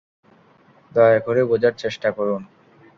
দয়া 0.91 1.19
করে 1.19 1.41
বোঝার 1.49 1.73
চেষ্টা 1.73 2.09
করুন। 2.17 2.41